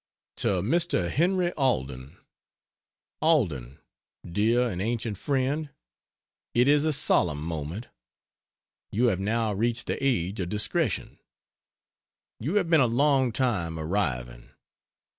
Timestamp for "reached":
9.53-9.85